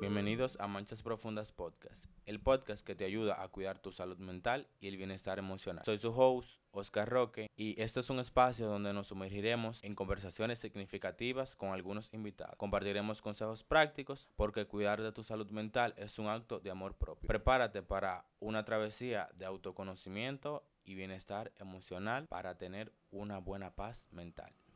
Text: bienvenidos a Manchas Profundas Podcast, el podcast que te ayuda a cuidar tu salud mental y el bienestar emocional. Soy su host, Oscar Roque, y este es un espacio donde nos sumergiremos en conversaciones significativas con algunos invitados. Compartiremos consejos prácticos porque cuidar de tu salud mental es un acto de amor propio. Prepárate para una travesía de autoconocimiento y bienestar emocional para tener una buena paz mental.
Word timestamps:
bienvenidos 0.00 0.56
a 0.60 0.66
Manchas 0.66 1.02
Profundas 1.02 1.52
Podcast, 1.52 2.06
el 2.24 2.40
podcast 2.40 2.86
que 2.86 2.94
te 2.94 3.04
ayuda 3.04 3.42
a 3.42 3.48
cuidar 3.48 3.78
tu 3.78 3.92
salud 3.92 4.16
mental 4.16 4.66
y 4.80 4.88
el 4.88 4.96
bienestar 4.96 5.38
emocional. 5.38 5.84
Soy 5.84 5.98
su 5.98 6.08
host, 6.10 6.58
Oscar 6.70 7.06
Roque, 7.06 7.50
y 7.54 7.80
este 7.80 8.00
es 8.00 8.08
un 8.08 8.18
espacio 8.18 8.66
donde 8.66 8.94
nos 8.94 9.08
sumergiremos 9.08 9.84
en 9.84 9.94
conversaciones 9.94 10.58
significativas 10.58 11.54
con 11.54 11.70
algunos 11.70 12.12
invitados. 12.14 12.56
Compartiremos 12.56 13.20
consejos 13.20 13.62
prácticos 13.62 14.26
porque 14.36 14.66
cuidar 14.66 15.02
de 15.02 15.12
tu 15.12 15.22
salud 15.22 15.50
mental 15.50 15.92
es 15.98 16.18
un 16.18 16.28
acto 16.28 16.60
de 16.60 16.70
amor 16.70 16.94
propio. 16.96 17.28
Prepárate 17.28 17.82
para 17.82 18.24
una 18.38 18.64
travesía 18.64 19.28
de 19.34 19.44
autoconocimiento 19.44 20.64
y 20.86 20.94
bienestar 20.94 21.52
emocional 21.58 22.26
para 22.26 22.56
tener 22.56 22.92
una 23.10 23.38
buena 23.38 23.74
paz 23.74 24.08
mental. 24.12 24.54